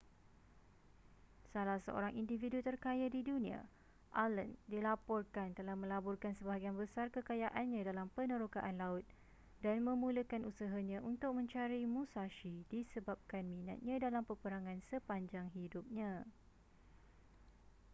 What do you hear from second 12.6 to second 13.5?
disebabkan